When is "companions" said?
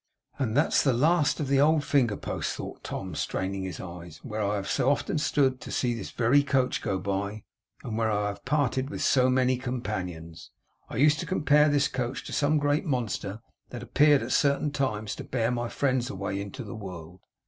9.57-10.49